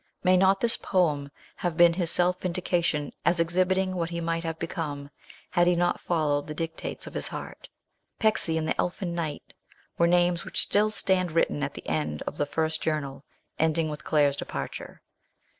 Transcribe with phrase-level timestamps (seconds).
[0.23, 4.57] May not this poem have been his self vindication as exhibiting what he might have
[4.57, 5.11] become
[5.51, 7.69] had he not fol lowed the dictates of his heart?
[7.93, 9.53] *' Pecksie" and the" Elfin Knight"
[9.99, 13.23] were the names which still stand written at the 'end of the first journal,
[13.59, 15.03] ending with Claire's departure.